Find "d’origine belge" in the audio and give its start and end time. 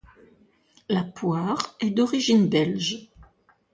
1.91-3.11